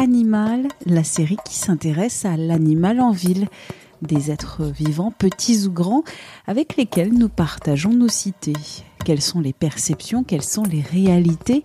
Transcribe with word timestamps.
Animal, 0.00 0.68
la 0.86 1.02
série 1.02 1.38
qui 1.44 1.56
s'intéresse 1.56 2.24
à 2.24 2.36
l'animal 2.36 3.00
en 3.00 3.10
ville, 3.10 3.48
des 4.00 4.30
êtres 4.30 4.62
vivants, 4.62 5.10
petits 5.10 5.66
ou 5.66 5.72
grands, 5.72 6.04
avec 6.46 6.76
lesquels 6.76 7.12
nous 7.12 7.28
partageons 7.28 7.92
nos 7.92 8.06
cités. 8.06 8.52
Quelles 9.04 9.20
sont 9.20 9.40
les 9.40 9.52
perceptions, 9.52 10.22
quelles 10.22 10.44
sont 10.44 10.62
les 10.62 10.82
réalités? 10.82 11.64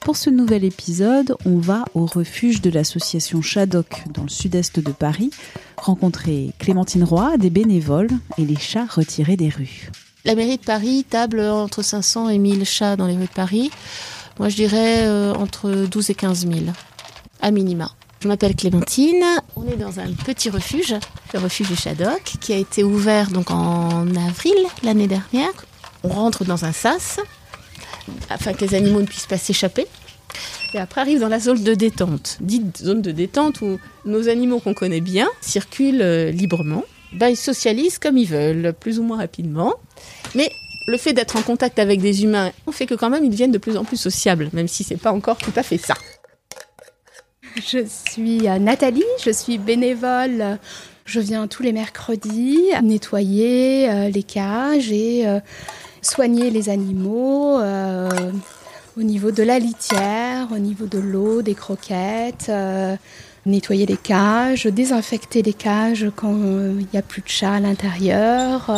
Pour 0.00 0.16
ce 0.16 0.28
nouvel 0.28 0.64
épisode, 0.64 1.36
on 1.44 1.58
va 1.58 1.84
au 1.94 2.04
refuge 2.04 2.62
de 2.62 2.70
l'association 2.70 3.42
Shadok 3.42 4.06
dans 4.12 4.24
le 4.24 4.28
sud-est 4.28 4.80
de 4.80 4.90
Paris, 4.90 5.30
rencontrer 5.76 6.50
Clémentine 6.58 7.04
Roy, 7.04 7.36
des 7.36 7.50
bénévoles 7.50 8.10
et 8.38 8.44
les 8.44 8.58
chats 8.58 8.86
retirés 8.86 9.36
des 9.36 9.50
rues. 9.50 9.92
La 10.24 10.34
mairie 10.34 10.56
de 10.56 10.64
Paris 10.64 11.06
table 11.08 11.38
entre 11.38 11.82
500 11.82 12.30
et 12.30 12.38
1000 12.38 12.64
chats 12.64 12.96
dans 12.96 13.06
les 13.06 13.14
rues 13.14 13.26
de 13.26 13.28
Paris. 13.28 13.70
Moi, 14.40 14.48
je 14.48 14.56
dirais 14.56 15.06
euh, 15.06 15.32
entre 15.34 15.86
12 15.88 16.10
et 16.10 16.14
15 16.14 16.40
000, 16.48 16.58
à 17.40 17.50
minima. 17.50 17.90
Je 18.20 18.26
m'appelle 18.26 18.56
Clémentine. 18.56 19.24
On 19.54 19.66
est 19.68 19.76
dans 19.76 20.00
un 20.00 20.10
petit 20.12 20.50
refuge, 20.50 20.94
le 21.32 21.38
refuge 21.38 21.68
du 21.68 21.76
Shadok, 21.76 22.22
qui 22.40 22.52
a 22.52 22.56
été 22.56 22.82
ouvert 22.82 23.30
donc 23.30 23.50
en 23.50 24.06
avril 24.16 24.56
l'année 24.82 25.06
dernière. 25.06 25.52
On 26.02 26.08
rentre 26.08 26.44
dans 26.44 26.64
un 26.64 26.72
sas 26.72 27.20
afin 28.28 28.54
que 28.54 28.64
les 28.64 28.74
animaux 28.74 29.00
ne 29.00 29.06
puissent 29.06 29.26
pas 29.26 29.38
s'échapper. 29.38 29.86
Et 30.74 30.78
après 30.78 31.00
arrive 31.00 31.20
dans 31.20 31.28
la 31.28 31.38
zone 31.38 31.62
de 31.62 31.74
détente, 31.74 32.38
dite 32.40 32.78
zone 32.78 33.02
de 33.02 33.10
détente 33.12 33.60
où 33.62 33.78
nos 34.04 34.28
animaux 34.28 34.58
qu'on 34.58 34.74
connaît 34.74 35.00
bien 35.00 35.28
circulent 35.40 36.02
euh, 36.02 36.30
librement. 36.30 36.84
Ben, 37.12 37.28
ils 37.28 37.36
socialisent 37.36 37.98
comme 37.98 38.18
ils 38.18 38.26
veulent, 38.26 38.74
plus 38.78 38.98
ou 38.98 39.02
moins 39.02 39.16
rapidement. 39.16 39.74
Mais 40.34 40.50
le 40.88 40.98
fait 40.98 41.12
d'être 41.12 41.36
en 41.36 41.42
contact 41.42 41.78
avec 41.78 42.00
des 42.00 42.24
humains, 42.24 42.50
on 42.66 42.72
fait 42.72 42.86
que 42.86 42.94
quand 42.94 43.10
même 43.10 43.24
ils 43.24 43.30
deviennent 43.30 43.52
de 43.52 43.58
plus 43.58 43.76
en 43.76 43.84
plus 43.84 43.96
sociables, 43.96 44.50
même 44.52 44.68
si 44.68 44.84
c'est 44.84 44.96
pas 44.96 45.12
encore 45.12 45.38
tout 45.38 45.52
à 45.56 45.62
fait 45.62 45.78
ça. 45.78 45.94
Je 47.66 47.84
suis 47.86 48.48
euh, 48.48 48.58
Nathalie, 48.58 49.02
je 49.24 49.30
suis 49.30 49.58
bénévole. 49.58 50.58
Je 51.04 51.20
viens 51.20 51.46
tous 51.48 51.62
les 51.62 51.72
mercredis 51.72 52.58
nettoyer 52.82 53.90
euh, 53.90 54.10
les 54.10 54.22
cages 54.22 54.92
et 54.92 55.26
euh, 55.26 55.40
soigner 56.02 56.50
les 56.50 56.68
animaux 56.68 57.58
au 58.96 59.02
niveau 59.02 59.30
de 59.30 59.42
la 59.42 59.58
litière, 59.58 60.48
au 60.52 60.58
niveau 60.58 60.86
de 60.86 60.98
l'eau, 60.98 61.42
des 61.42 61.54
croquettes, 61.54 62.50
nettoyer 63.46 63.86
les 63.86 63.96
cages, 63.96 64.66
désinfecter 64.66 65.42
les 65.42 65.52
cages 65.52 66.06
quand 66.14 66.36
il 66.36 66.86
n'y 66.92 66.98
a 66.98 67.02
plus 67.02 67.22
de 67.22 67.28
chats 67.28 67.54
à 67.54 67.60
l'intérieur. 67.60 68.70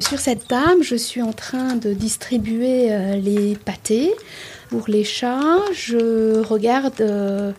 Sur 0.00 0.18
cette 0.18 0.48
table, 0.48 0.82
je 0.82 0.96
suis 0.96 1.22
en 1.22 1.32
train 1.32 1.76
de 1.76 1.92
distribuer 1.92 3.16
les 3.20 3.56
pâtés 3.56 4.12
pour 4.72 4.84
les 4.88 5.04
chats. 5.04 5.60
Je 5.74 6.42
regarde 6.42 7.02
euh, 7.02 7.52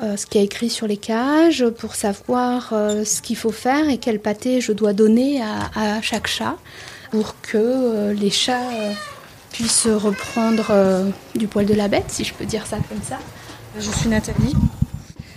euh, 0.00 0.16
ce 0.16 0.24
qui 0.24 0.38
est 0.38 0.44
écrit 0.44 0.70
sur 0.70 0.86
les 0.86 0.96
cages 0.96 1.68
pour 1.68 1.96
savoir 1.96 2.68
ce 2.70 3.20
qu'il 3.20 3.36
faut 3.36 3.50
faire 3.50 3.88
et 3.88 3.98
quel 3.98 4.20
pâté 4.20 4.60
je 4.60 4.70
dois 4.72 4.92
donner 4.92 5.42
à, 5.42 6.00
chaque 6.00 6.28
chat 6.28 6.56
pour 7.10 7.34
que 7.42 8.12
les 8.12 8.30
chats 8.30 8.70
puissent 9.50 9.88
reprendre 9.88 11.12
du 11.34 11.48
poil 11.48 11.66
de 11.66 11.74
la 11.74 11.88
bête, 11.88 12.08
si 12.08 12.22
je 12.22 12.32
peux 12.32 12.44
dire 12.44 12.66
ça 12.66 12.76
comme 12.88 13.02
ça. 13.02 13.18
Je 13.76 13.90
suis 13.90 14.08
Nathalie. 14.08 14.54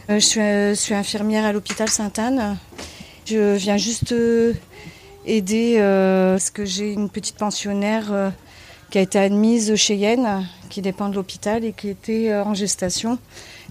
je, 0.09 0.73
suis, 0.75 0.94
infirmière 0.94 1.45
à 1.45 1.51
l'hôpital 1.51 1.89
Sainte-Anne. 1.89 2.57
Je 3.25 3.55
viens 3.55 3.78
juste 3.78 4.13
aider 5.28 5.75
euh, 5.78 6.34
parce 6.34 6.49
que 6.49 6.66
j'ai 6.66 6.94
une 6.94 7.09
petite 7.09 7.35
pensionnaire 7.35 8.11
euh, 8.11 8.29
qui 8.89 8.97
a 8.97 9.01
été 9.01 9.19
admise 9.19 9.75
chez 9.75 9.95
Yen, 9.95 10.47
qui 10.69 10.81
dépend 10.81 11.09
de 11.09 11.15
l'hôpital 11.15 11.63
et 11.65 11.73
qui 11.73 11.89
était 11.89 12.31
euh, 12.31 12.43
en 12.43 12.53
gestation 12.53 13.17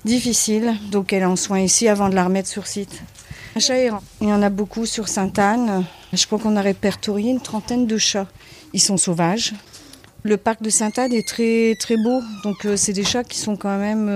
difficile. 0.04 0.74
Donc 0.90 1.12
elle 1.12 1.22
est 1.22 1.26
en 1.26 1.36
soins 1.36 1.60
ici 1.60 1.88
avant 1.88 2.08
de 2.08 2.14
la 2.14 2.24
remettre 2.24 2.48
sur 2.48 2.66
site. 2.66 3.02
Un 3.54 3.60
chat 3.60 3.78
errant. 3.78 4.02
Il 4.20 4.28
y 4.28 4.32
en 4.32 4.42
a 4.42 4.50
beaucoup 4.50 4.86
sur 4.86 5.08
Sainte-Anne. 5.08 5.84
Je 6.12 6.26
crois 6.26 6.38
qu'on 6.38 6.56
a 6.56 6.60
répertorié 6.60 7.30
une 7.30 7.40
trentaine 7.40 7.86
de 7.86 7.96
chats. 7.96 8.28
Ils 8.72 8.80
sont 8.80 8.96
sauvages. 8.96 9.54
Le 10.22 10.36
parc 10.36 10.60
de 10.60 10.70
Sainte-Anne 10.70 11.12
est 11.12 11.26
très 11.26 11.76
très 11.78 11.96
beau, 11.96 12.20
donc 12.42 12.66
c'est 12.74 12.92
des 12.92 13.04
chats 13.04 13.22
qui 13.22 13.38
sont 13.38 13.54
quand 13.56 13.78
même 13.78 14.08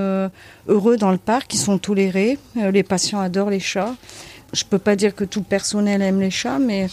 heureux 0.67 0.97
dans 0.97 1.13
le 1.13 1.19
parc, 1.19 1.47
qui 1.47 1.57
sont 1.57 1.79
tolérés. 1.79 2.37
les 2.57 2.83
patients 2.83 3.21
adorent 3.21 3.51
les 3.51 3.61
chats. 3.61 3.95
Je 4.53 4.65
peux 4.65 4.81
pas 4.81 4.97
dire 4.97 5.15
que 5.15 5.23
tout 5.23 5.39
le 5.39 5.45
personnel 5.45 6.03
aime 6.03 6.21
les 6.21 6.33
chats, 6.33 6.59
mais 6.59 6.89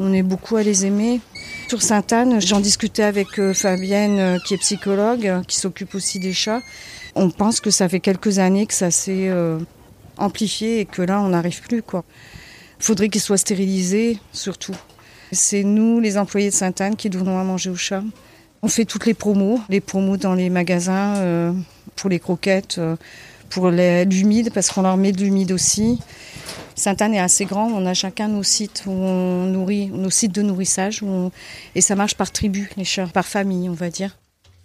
on 0.00 0.12
est 0.14 0.22
beaucoup 0.22 0.56
à 0.56 0.62
les 0.62 0.86
aimer. 0.86 1.20
Sur 1.68 1.82
Sainte-Anne, 1.82 2.40
j'en 2.40 2.60
discutais 2.60 3.02
avec 3.02 3.38
euh, 3.38 3.52
Fabienne, 3.52 4.18
euh, 4.18 4.38
qui 4.46 4.54
est 4.54 4.56
psychologue, 4.56 5.26
euh, 5.26 5.42
qui 5.42 5.56
s'occupe 5.56 5.94
aussi 5.94 6.18
des 6.18 6.32
chats. 6.32 6.62
On 7.14 7.30
pense 7.30 7.60
que 7.60 7.70
ça 7.70 7.88
fait 7.88 8.00
quelques 8.00 8.38
années 8.38 8.66
que 8.66 8.72
ça 8.72 8.90
s'est 8.90 9.30
amplifié 10.16 10.78
et 10.78 10.84
que 10.84 11.02
là, 11.02 11.20
on 11.20 11.30
n'arrive 11.30 11.60
plus. 11.60 11.82
Il 11.92 12.02
faudrait 12.78 13.08
qu'ils 13.08 13.20
soient 13.20 13.36
stérilisés, 13.36 14.18
surtout. 14.32 14.76
C'est 15.32 15.64
nous, 15.64 15.98
les 15.98 16.16
employés 16.16 16.50
de 16.50 16.54
Sainte-Anne, 16.54 16.94
qui 16.94 17.10
donnons 17.10 17.38
à 17.38 17.42
manger 17.42 17.68
aux 17.68 17.76
chats. 17.76 18.04
On 18.62 18.68
fait 18.68 18.84
toutes 18.84 19.06
les 19.06 19.14
promos, 19.14 19.60
les 19.68 19.80
promos 19.80 20.18
dans 20.18 20.34
les 20.34 20.50
magasins 20.50 21.52
pour 21.96 22.08
les 22.08 22.20
croquettes, 22.20 22.80
pour 23.48 23.70
l'humide, 23.70 24.52
parce 24.54 24.70
qu'on 24.70 24.82
leur 24.82 24.96
met 24.96 25.10
de 25.10 25.20
l'humide 25.20 25.50
aussi. 25.50 25.98
Sainte-Anne 26.80 27.12
est 27.12 27.20
assez 27.20 27.44
grande, 27.44 27.72
on 27.74 27.84
a 27.84 27.92
chacun 27.92 28.28
nos 28.28 28.42
sites 28.42 28.84
où 28.86 28.90
on 28.90 29.44
nourrit, 29.44 29.88
nos 29.88 30.08
sites 30.08 30.32
de 30.32 30.40
nourrissage, 30.40 31.04
et 31.74 31.82
ça 31.82 31.94
marche 31.94 32.14
par 32.14 32.32
tribu, 32.32 32.70
les 32.78 32.84
chats, 32.84 33.06
par 33.06 33.26
famille, 33.26 33.68
on 33.68 33.74
va 33.74 33.90
dire. 33.90 34.16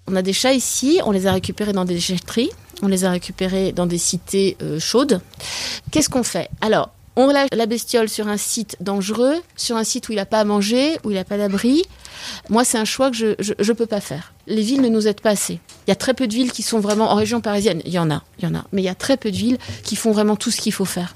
On 0.08 0.16
a 0.16 0.22
des 0.22 0.32
chats 0.32 0.54
ici, 0.54 1.02
on 1.06 1.12
les 1.12 1.28
a 1.28 1.34
récupérés 1.34 1.74
dans 1.74 1.84
des 1.84 1.96
déchetteries, 1.96 2.52
on 2.82 2.88
les 2.88 3.04
a 3.04 3.12
récupérés 3.12 3.74
dans 3.74 3.86
des 3.86 3.98
cités 3.98 4.56
euh, 4.62 4.80
chaudes. 4.80 5.20
Qu'est-ce 5.92 6.10
qu'on 6.10 6.24
fait? 6.24 6.50
Alors, 6.62 6.92
on 7.18 7.28
lâche 7.28 7.50
la 7.52 7.66
bestiole 7.66 8.08
sur 8.08 8.30
un 8.30 8.38
site 8.38 8.78
dangereux, 8.80 9.42
sur 9.58 9.76
un 9.76 9.84
site 9.84 10.08
où 10.08 10.14
il 10.14 10.16
n'a 10.16 10.26
pas 10.26 10.40
à 10.40 10.46
manger, 10.46 10.98
où 11.04 11.12
il 11.12 11.16
n'a 11.16 11.26
pas 11.26 11.38
d'abri. 11.38 11.84
Moi, 12.50 12.64
c'est 12.64 12.78
un 12.78 12.86
choix 12.86 13.12
que 13.12 13.18
je 13.18 13.54
ne 13.58 13.74
peux 13.74 13.88
pas 13.88 14.02
faire. 14.02 14.34
Les 14.48 14.62
villes 14.62 14.82
ne 14.82 14.90
nous 14.90 15.08
aident 15.08 15.22
pas 15.22 15.32
assez. 15.32 15.60
Il 15.86 15.90
y 15.90 15.92
a 15.92 15.96
très 15.96 16.14
peu 16.14 16.28
de 16.28 16.34
villes 16.34 16.52
qui 16.54 16.62
sont 16.62 16.80
vraiment 16.80 17.12
en 17.12 17.16
région 17.16 17.42
parisienne. 17.42 17.82
Il 17.86 17.92
y 17.92 18.00
en 18.00 18.10
a, 18.10 18.24
il 18.40 18.46
y 18.46 18.48
en 18.48 18.56
a, 18.56 18.64
mais 18.72 18.82
il 18.82 18.86
y 18.86 18.90
a 18.90 18.96
très 18.96 19.18
peu 19.18 19.32
de 19.32 19.38
villes 19.38 19.58
qui 19.84 19.98
font 19.98 20.12
vraiment 20.12 20.38
tout 20.38 20.52
ce 20.52 20.62
qu'il 20.62 20.72
faut 20.72 20.86
faire. 20.86 21.14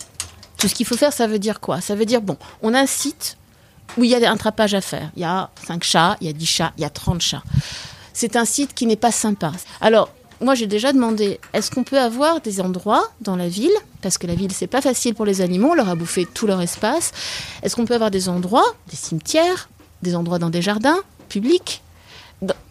Tout 0.60 0.68
ce 0.68 0.76
qu'il 0.76 0.86
faut 0.86 0.98
faire, 0.98 1.14
ça 1.14 1.26
veut 1.26 1.40
dire 1.40 1.60
quoi? 1.60 1.82
Ça 1.82 1.96
veut 1.96 2.06
dire, 2.06 2.22
bon, 2.22 2.38
on 2.62 2.74
a 2.74 2.80
un 2.80 2.86
site 2.86 3.38
où 3.98 4.04
il 4.04 4.10
y 4.10 4.16
a 4.16 4.32
un 4.32 4.38
trapage 4.38 4.74
à 4.74 4.82
faire. 4.82 5.10
Il 5.16 5.22
y 5.22 5.26
a 5.26 5.50
5 5.66 5.84
chats, 5.84 6.18
il 6.22 6.28
y 6.28 6.30
a 6.30 6.34
10 6.34 6.46
chats, 6.46 6.74
il 6.78 6.82
y 6.82 6.86
a 6.86 6.90
30 6.90 7.22
chats. 7.22 7.44
C'est 8.14 8.36
un 8.36 8.46
site 8.46 8.74
qui 8.74 8.86
n'est 8.86 8.98
pas 8.98 9.12
sympa. 9.12 9.54
Alors, 9.80 10.10
moi, 10.42 10.56
j'ai 10.56 10.68
déjà 10.68 10.94
demandé, 10.94 11.40
est-ce 11.54 11.72
qu'on 11.72 11.84
peut 11.84 12.00
avoir 12.00 12.42
des 12.42 12.62
endroits 12.62 13.10
dans 13.22 13.36
la 13.36 13.48
ville? 13.48 13.72
Parce 14.02 14.18
que 14.18 14.28
la 14.28 14.36
ville, 14.36 14.52
c'est 14.52 14.68
pas 14.68 14.82
facile 14.82 15.16
pour 15.16 15.26
les 15.26 15.42
animaux, 15.42 15.70
on 15.72 15.76
leur 15.76 15.90
a 15.90 15.96
bouffé 15.96 16.26
tout 16.26 16.48
leur 16.48 16.62
espace. 16.62 17.12
Est-ce 17.64 17.76
qu'on 17.76 17.86
peut 17.86 17.96
avoir 17.96 18.12
des 18.12 18.30
endroits, 18.30 18.66
des 18.90 18.96
cimetières, 18.96 19.70
des 20.02 20.16
endroits 20.16 20.40
dans 20.40 20.50
des 20.50 20.62
jardins 20.62 21.00
publics? 21.30 21.82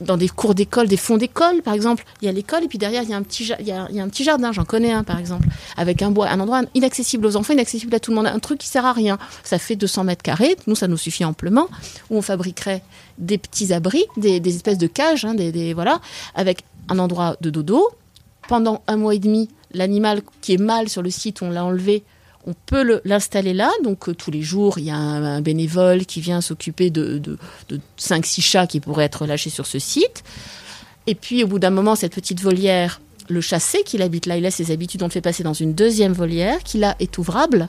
Dans 0.01 0.17
des 0.17 0.29
cours 0.29 0.55
d'école, 0.55 0.89
des 0.89 0.97
fonds 0.97 1.19
d'école, 1.19 1.63
par 1.63 1.75
exemple. 1.75 2.05
Il 2.23 2.27
y 2.27 2.29
a 2.29 2.33
l'école 2.33 2.65
et 2.65 2.69
puis 2.69 2.79
derrière, 2.79 3.03
il 3.03 3.11
y 3.11 3.13
a 3.13 3.17
un 3.17 3.23
petit, 3.23 4.25
jardin, 4.25 4.53
j'en 4.53 4.65
connais 4.65 4.93
un, 4.93 5.05
par 5.05 5.19
exemple, 5.19 5.49
avec 5.77 6.01
un 6.03 6.11
bois, 6.11 6.29
un 6.29 6.41
endroit 6.41 6.63
inaccessible 6.75 7.27
aux 7.27 7.37
enfants, 7.37 7.53
inaccessible 7.53 7.95
à 7.95 8.01
tout 8.01 8.11
le 8.11 8.17
monde, 8.17 8.27
un 8.27 8.39
truc 8.39 8.59
qui 8.59 8.69
sert 8.69 8.87
à 8.87 8.93
rien. 8.93 9.19
Ça 9.45 9.59
fait 9.59 9.77
200 9.77 10.05
mètres 10.05 10.23
carrés, 10.23 10.57
nous, 10.67 10.75
ça 10.75 10.89
nous 10.89 10.97
suffit 10.97 11.25
amplement, 11.25 11.69
où 12.11 12.17
on 12.17 12.23
fabriquerait 12.23 12.83
des 13.19 13.39
petits 13.39 13.73
abris, 13.73 14.05
des, 14.17 14.41
espèces 14.47 14.79
de 14.79 14.87
cages, 14.87 15.25
hein, 15.25 15.35
voilà, 15.75 16.01
avec 16.35 16.63
un 16.89 16.99
endroit 16.99 17.37
de 17.41 17.51
dodo. 17.51 17.89
Pendant 18.49 18.83
un 18.87 18.97
mois 18.97 19.15
et 19.15 19.19
demi, 19.19 19.51
l'animal 19.73 20.23
qui 20.41 20.55
est 20.55 20.61
mal 20.61 20.89
sur 20.89 21.03
le 21.03 21.11
site, 21.11 21.43
on 21.43 21.51
l'a 21.51 21.65
enlevé, 21.65 22.03
on 22.47 22.55
peut 22.67 23.01
l'installer 23.05 23.53
là. 23.53 23.71
Donc 23.85 24.09
euh, 24.09 24.15
tous 24.15 24.31
les 24.31 24.43
jours, 24.43 24.79
il 24.79 24.85
y 24.85 24.91
a 24.91 24.97
un, 24.97 25.41
bénévole 25.41 26.07
qui 26.07 26.21
vient 26.21 26.41
s'occuper 26.41 26.91
de, 26.91 27.19
de, 27.19 27.39
5-6 27.99 28.41
chats 28.41 28.67
qui 28.67 28.81
pourraient 28.81 29.05
être 29.05 29.27
lâchés 29.27 29.51
sur 29.51 29.67
ce 29.67 29.79
site. 29.79 30.25
Et 31.07 31.15
puis 31.15 31.45
au 31.45 31.47
bout 31.47 31.59
d'un 31.59 31.71
moment, 31.71 31.95
cette 31.95 32.15
petite 32.15 32.41
volière, 32.41 33.01
le 33.29 33.41
chat 33.41 33.61
sait 33.61 33.83
qu'il 33.83 34.03
habite 34.03 34.27
là, 34.27 34.37
il 34.37 34.47
a 34.47 34.51
ses 34.51 34.71
habitudes, 34.71 35.03
on 35.03 35.07
le 35.07 35.13
fait 35.13 35.21
passer 35.21 35.43
dans 35.43 35.53
une 35.53 35.75
deuxième 35.75 36.13
volière 36.13 36.63
qui 36.63 36.79
là 36.79 36.97
est 37.01 37.19
ouvrable. 37.19 37.69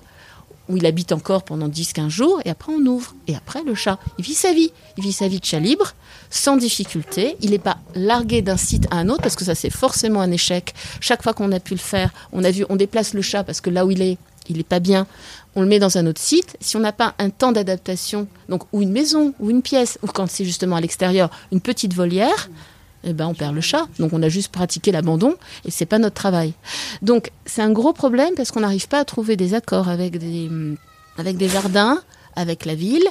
où 0.70 0.78
il 0.78 0.86
habite 0.86 1.12
encore 1.14 1.42
pendant 1.42 1.68
10-15 1.68 2.10
jours, 2.10 2.40
et 2.46 2.52
après 2.52 2.72
on 2.72 2.86
ouvre. 2.86 3.16
Et 3.26 3.36
après, 3.36 3.64
le 3.64 3.74
chat, 3.74 3.98
il 4.20 4.24
vit 4.24 4.36
sa 4.36 4.54
vie. 4.54 4.72
Il 4.98 5.04
vit 5.04 5.14
sa 5.14 5.28
vie 5.28 5.40
de 5.40 5.46
chat 5.46 5.60
libre, 5.60 5.96
sans 6.30 6.58
difficulté. 6.58 7.38
Il 7.42 7.50
n'est 7.50 7.58
pas 7.58 7.80
largué 7.96 8.44
d'un 8.44 8.56
site 8.56 8.86
à 8.92 8.98
un 8.98 9.10
autre, 9.10 9.24
parce 9.24 9.36
que 9.36 9.44
ça, 9.44 9.56
c'est 9.56 9.72
forcément 9.72 10.22
un 10.22 10.30
échec. 10.30 10.76
Chaque 11.02 11.24
fois 11.24 11.34
qu'on 11.34 11.52
a 11.54 11.60
pu 11.60 11.74
le 11.74 11.80
faire, 11.80 12.12
on 12.34 12.44
a 12.44 12.52
vu, 12.52 12.66
on 12.70 12.76
déplace 12.76 13.16
le 13.16 13.24
chat 13.24 13.44
parce 13.44 13.62
que 13.62 13.72
là 13.72 13.84
où 13.84 13.90
il 13.90 14.04
est, 14.04 14.20
il 14.50 14.58
n'est 14.58 14.64
pas 14.64 14.80
bien, 14.80 15.08
on 15.56 15.62
le 15.62 15.68
met 15.68 15.80
dans 15.80 15.98
un 15.98 16.06
autre 16.06 16.22
site. 16.22 16.58
Si 16.60 16.76
on 16.76 16.80
n'a 16.80 16.92
pas 16.92 17.16
un 17.20 17.30
temps 17.30 17.52
d'adaptation, 17.52 18.28
donc 18.50 18.64
ou 18.74 18.82
une 18.82 18.92
maison, 18.92 19.34
ou 19.40 19.50
une 19.50 19.62
pièce, 19.62 19.98
ou 20.04 20.08
quand 20.08 20.28
c'est 20.30 20.46
justement 20.46 20.76
à 20.76 20.82
l'extérieur, 20.82 21.30
une 21.52 21.62
petite 21.62 21.94
volière, 21.94 22.50
eh 23.04 23.14
ben 23.14 23.28
on 23.28 23.34
perd 23.34 23.56
le 23.56 23.62
chat. 23.62 23.88
Donc 24.00 24.14
on 24.14 24.22
a 24.24 24.30
juste 24.30 24.52
pratiqué 24.52 24.92
l'abandon 24.92 25.36
et 25.66 25.72
c'est 25.72 25.86
pas 25.86 26.00
notre 26.00 26.16
travail. 26.16 26.54
Donc 27.02 27.32
c'est 27.46 27.62
un 27.62 27.72
gros 27.72 27.94
problème 27.94 28.34
parce 28.36 28.52
qu'on 28.52 28.60
n'arrive 28.60 28.88
pas 28.88 29.00
à 29.00 29.06
trouver 29.06 29.36
des 29.38 29.54
accords 29.54 29.88
avec 29.88 30.18
des, 30.18 30.50
avec 31.18 31.38
des 31.38 31.50
jardins, 31.50 32.02
avec 32.36 32.66
la 32.66 32.76
ville, 32.76 33.08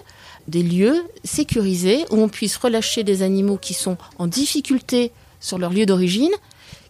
des 0.47 0.63
lieux 0.63 1.03
sécurisés 1.25 2.05
où 2.11 2.21
on 2.21 2.29
puisse 2.29 2.57
relâcher 2.57 3.05
des 3.05 3.23
animaux 3.23 3.57
qui 3.57 3.75
sont 3.75 3.97
en 4.19 4.27
difficulté 4.27 5.13
sur 5.41 5.59
leur 5.59 5.73
lieu 5.73 5.87
d'origine, 5.87 6.33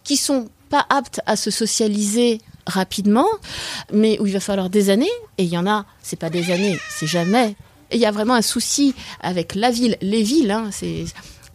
qui 0.03 0.17
sont 0.17 0.47
pas 0.69 0.85
aptes 0.89 1.21
à 1.25 1.35
se 1.35 1.51
socialiser 1.51 2.39
rapidement, 2.69 3.27
mais 3.91 4.19
où 4.19 4.27
il 4.27 4.33
va 4.33 4.39
falloir 4.39 4.69
des 4.69 4.89
années. 4.89 5.09
Et 5.37 5.43
il 5.43 5.49
y 5.49 5.57
en 5.57 5.67
a, 5.67 5.85
c'est 6.01 6.19
pas 6.19 6.29
des 6.29 6.51
années, 6.51 6.79
c'est 6.89 7.07
jamais. 7.07 7.55
Et 7.91 7.95
il 7.95 7.99
y 7.99 8.05
a 8.05 8.11
vraiment 8.11 8.35
un 8.35 8.41
souci 8.41 8.93
avec 9.21 9.55
la 9.55 9.71
ville, 9.71 9.97
les 10.01 10.23
villes. 10.23 10.51
Hein, 10.51 10.69
c'est 10.71 11.05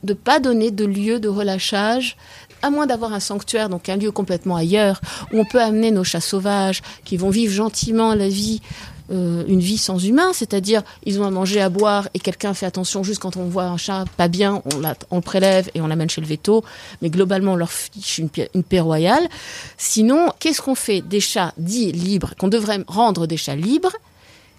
de 0.03 0.13
pas 0.13 0.39
donner 0.39 0.71
de 0.71 0.85
lieu 0.85 1.19
de 1.19 1.29
relâchage 1.29 2.17
à 2.63 2.71
moins 2.71 2.87
d'avoir 2.87 3.13
un 3.13 3.21
sanctuaire, 3.21 3.69
donc 3.69 3.91
un 3.91 3.97
lieu 3.97 4.11
complètement 4.11 4.57
ailleurs, 4.57 5.01
où 5.33 5.39
on 5.39 5.45
peut 5.45 5.61
amener 5.61 5.91
nos 5.91 6.03
chats 6.03 6.23
sauvages 6.23 6.81
qui 7.05 7.19
vont 7.19 7.29
vivre 7.29 7.53
gentiment 7.53 8.15
la 8.15 8.29
vie, 8.29 8.63
euh, 9.11 9.45
une 9.47 9.61
vie 9.61 9.77
sans 9.77 9.99
humain, 9.99 10.33
c'est-à-dire 10.33 10.83
ils 11.05 11.21
ont 11.21 11.25
à 11.25 11.31
manger, 11.31 11.61
à 11.61 11.69
boire, 11.69 12.09
et 12.15 12.19
quelqu'un 12.19 12.55
fait 12.55 12.67
attention 12.67 13.03
juste 13.03 13.21
quand 13.21 13.37
on 13.37 13.45
voit 13.45 13.65
un 13.65 13.77
chat 13.77 14.05
pas 14.17 14.29
bien, 14.29 14.63
on, 14.65 14.83
on 15.11 15.17
le 15.17 15.23
prélève 15.23 15.71
et 15.75 15.81
on 15.81 15.87
l'amène 15.87 16.09
chez 16.09 16.21
le 16.23 16.27
veto, 16.27 16.65
mais 17.03 17.11
globalement 17.11 17.53
on 17.53 17.57
leur 17.57 17.71
fiche 17.71 18.19
une, 18.19 18.31
paix 18.31 18.81
royale. 18.81 19.29
Sinon, 19.77 20.31
qu'est-ce 20.39 20.63
qu'on 20.63 20.75
fait 20.75 21.03
des 21.03 21.21
chats 21.21 21.53
dits 21.59 21.93
libres, 21.93 22.35
qu'on 22.39 22.49
devrait 22.49 22.83
rendre 22.87 23.27
des 23.27 23.37
chats 23.37 23.57
libres, 23.57 23.93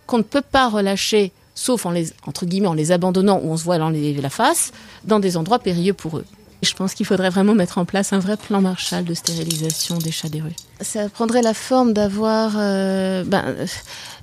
qu'on 0.05 0.19
ne 0.19 0.23
peut 0.23 0.43
pas 0.43 0.69
relâcher 0.69 1.31
sauf 1.55 1.85
en 1.85 1.91
les, 1.91 2.11
entre 2.27 2.45
guillemets, 2.45 2.67
en 2.67 2.73
les 2.73 2.91
abandonnant 2.91 3.39
ou 3.41 3.51
on 3.51 3.57
se 3.57 3.63
voit 3.63 3.77
dans 3.77 3.89
la 3.89 4.29
face, 4.29 4.73
dans 5.05 5.19
des 5.19 5.37
endroits 5.37 5.59
périlleux 5.59 5.93
pour 5.93 6.17
eux? 6.17 6.25
Je 6.65 6.75
pense 6.75 6.93
qu'il 6.93 7.05
faudrait 7.05 7.29
vraiment 7.29 7.55
mettre 7.55 7.77
en 7.77 7.85
place 7.85 8.11
un 8.11 8.19
vrai 8.19 8.37
plan 8.37 8.59
Marshall 8.59 9.05
de 9.05 9.13
stérilisation 9.13 9.97
des 9.97 10.11
chats 10.11 10.29
des 10.29 10.41
rues. 10.41 10.55
Ça 10.81 11.07
prendrait 11.09 11.41
la 11.41 11.53
forme 11.53 11.93
d'avoir 11.93 12.53
euh, 12.57 13.23
ben, 13.23 13.55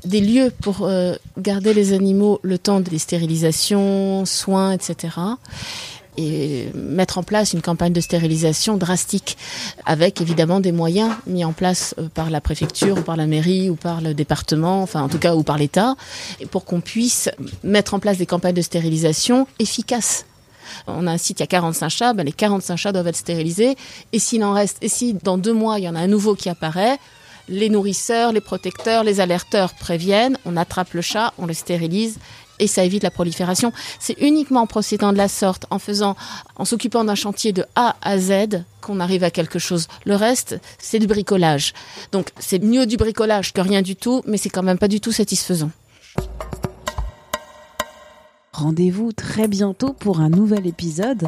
des 0.05 0.21
lieux 0.21 0.53
pour 0.61 0.83
euh, 0.83 1.15
garder 1.39 1.73
les 1.73 1.93
animaux 1.93 2.41
le 2.43 2.59
temps 2.59 2.81
des 2.81 2.99
stérilisations, 2.99 4.27
soins, 4.27 4.73
etc 4.73 5.11
et 6.19 6.69
mettre 6.75 7.19
en 7.19 7.23
place 7.23 7.53
une 7.53 7.63
campagne 7.63 7.93
de 7.93 8.01
stérilisation 8.01 8.77
drastique 8.77 9.39
avec 9.87 10.21
évidemment 10.21 10.61
des 10.61 10.73
moyens 10.73 11.11
mis 11.27 11.45
en 11.45 11.53
place 11.53 11.95
euh, 11.99 12.09
par 12.13 12.31
la 12.31 12.41
préfecture 12.41 12.99
ou 12.99 13.03
par 13.03 13.17
la 13.17 13.27
mairie 13.27 13.71
ou 13.71 13.77
par 13.77 14.01
le 14.01 14.13
département, 14.13 14.83
enfin 14.83 15.03
en 15.03 15.09
tout 15.09 15.19
cas 15.19 15.35
ou 15.35 15.43
par 15.43 15.57
l'État, 15.57 15.95
pour 16.51 16.65
qu'on 16.65 16.81
puisse 16.81 17.31
mettre 17.63 17.95
en 17.95 17.99
place 17.99 18.19
des 18.19 18.27
campagnes 18.27 18.55
de 18.55 18.63
stérilisation 18.63 19.47
efficaces. 19.59 20.27
On 20.87 21.07
a 21.07 21.13
un 21.13 21.19
site, 21.19 21.41
il 21.41 21.43
y 21.43 21.45
a 21.45 21.49
45 21.49 21.89
chats, 21.89 22.13
ben 22.13 22.25
les 22.25 22.33
45 22.33 22.77
chats 22.77 22.93
doivent 22.93 23.09
être 23.09 23.17
stérilisés. 23.17 23.77
Et 24.13 24.19
s'il 24.19 24.45
en 24.45 24.53
reste, 24.53 24.79
et 24.83 24.89
si 24.89 25.15
dans 25.15 25.39
deux 25.39 25.53
mois 25.53 25.79
il 25.79 25.85
y 25.85 25.89
en 25.89 25.95
a 25.95 26.01
un 26.01 26.07
nouveau 26.07 26.35
qui 26.35 26.49
apparaît, 26.49 26.99
les 27.49 27.69
nourrisseurs, 27.69 28.33
les 28.33 28.41
protecteurs, 28.41 29.05
les 29.05 29.21
alerteurs 29.21 29.75
préviennent, 29.75 30.39
on 30.45 30.57
attrape 30.57 30.95
le 30.95 31.03
chat, 31.03 31.33
on 31.39 31.47
le 31.47 31.55
stérilise 31.55 32.19
et 32.59 32.69
ça 32.69 32.85
évite 32.85 33.03
la 33.03 33.11
prolifération. 33.11 33.73
C'est 33.99 34.17
uniquement 34.21 34.61
en 34.61 34.67
procédant 34.67 35.13
de 35.13 35.19
la 35.19 35.29
sorte, 35.29 35.67
en 35.71 35.79
faisant, 35.79 36.17
en 36.57 36.65
s'occupant 36.65 37.03
d'un 37.03 37.17
chantier 37.17 37.53
de 37.53 37.65
A 37.75 37.97
à 38.03 38.19
Z, 38.19 38.63
qu'on 38.81 39.01
arrive 39.01 39.25
à 39.25 39.31
quelque 39.31 39.59
chose. 39.59 39.89
Le 40.05 40.15
reste, 40.15 40.61
c'est 40.79 41.01
du 41.01 41.09
bricolage. 41.09 41.73
Donc, 42.13 42.29
c'est 42.39 42.63
mieux 42.63 42.87
du 42.87 42.97
bricolage 42.97 43.53
que 43.53 43.61
rien 43.61 43.83
du 43.83 43.97
tout, 43.97 44.23
mais 44.27 44.37
c'est 44.37 44.51
quand 44.51 44.63
même 44.63 44.79
pas 44.79 44.89
du 44.89 45.01
tout 45.01 45.13
satisfaisant. 45.13 45.71
Rendez-vous 48.63 49.11
très 49.11 49.49
bientôt 49.49 49.93
pour 49.93 50.21
un 50.21 50.31
nouvel 50.31 50.69
épisode. 50.69 51.27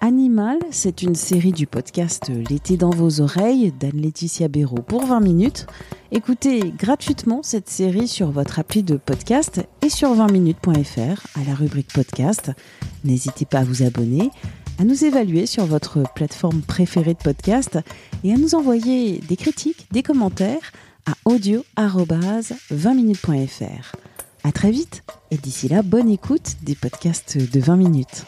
Animal, 0.00 0.58
c'est 0.72 1.02
une 1.02 1.14
série 1.14 1.52
du 1.52 1.68
podcast 1.68 2.32
L'été 2.50 2.76
dans 2.76 2.90
vos 2.90 3.20
oreilles 3.20 3.72
d'Anne-Laetitia 3.78 4.48
Béraud 4.48 4.82
pour 4.82 5.06
20 5.06 5.20
minutes. 5.20 5.68
Écoutez 6.10 6.72
gratuitement 6.76 7.44
cette 7.44 7.70
série 7.70 8.08
sur 8.08 8.32
votre 8.32 8.58
appli 8.58 8.82
de 8.82 8.96
podcast 8.96 9.64
et 9.80 9.90
sur 9.90 10.12
20minutes.fr 10.12 11.24
à 11.40 11.44
la 11.46 11.54
rubrique 11.54 11.92
podcast. 11.92 12.50
N'hésitez 13.04 13.44
pas 13.44 13.60
à 13.60 13.64
vous 13.64 13.84
abonner, 13.84 14.32
à 14.80 14.84
nous 14.84 15.04
évaluer 15.04 15.46
sur 15.46 15.66
votre 15.66 16.02
plateforme 16.16 16.62
préférée 16.62 17.14
de 17.14 17.22
podcast 17.22 17.78
et 18.24 18.34
à 18.34 18.36
nous 18.36 18.56
envoyer 18.56 19.20
des 19.20 19.36
critiques, 19.36 19.86
des 19.92 20.02
commentaires 20.02 20.72
à 21.06 21.12
audio-20minutes.fr. 21.26 24.11
À 24.44 24.52
très 24.52 24.70
vite 24.70 25.02
et 25.30 25.36
d'ici 25.36 25.68
là, 25.68 25.82
bonne 25.82 26.08
écoute 26.08 26.56
des 26.62 26.74
podcasts 26.74 27.38
de 27.38 27.60
20 27.60 27.76
minutes. 27.76 28.24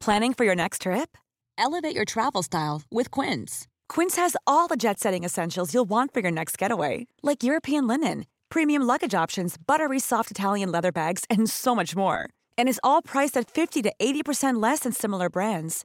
Planning 0.00 0.34
for 0.34 0.44
your 0.44 0.54
next 0.54 0.82
trip? 0.82 1.16
Elevate 1.56 1.94
your 1.94 2.04
travel 2.04 2.42
style 2.42 2.82
with 2.90 3.10
Quince. 3.10 3.66
Quince 3.88 4.16
has 4.16 4.36
all 4.46 4.68
the 4.68 4.76
jet 4.76 5.00
setting 5.00 5.24
essentials 5.24 5.72
you'll 5.72 5.88
want 5.88 6.12
for 6.12 6.20
your 6.20 6.30
next 6.30 6.58
getaway, 6.58 7.06
like 7.22 7.42
European 7.42 7.86
linen, 7.86 8.26
premium 8.50 8.82
luggage 8.82 9.14
options, 9.14 9.56
buttery 9.56 9.98
soft 9.98 10.30
Italian 10.30 10.70
leather 10.70 10.92
bags, 10.92 11.24
and 11.30 11.48
so 11.48 11.74
much 11.74 11.96
more. 11.96 12.28
And 12.58 12.68
is 12.68 12.80
all 12.84 13.00
priced 13.02 13.36
at 13.38 13.50
50 13.50 13.82
to 13.82 13.92
80% 13.98 14.62
less 14.62 14.80
than 14.80 14.92
similar 14.92 15.30
brands. 15.30 15.84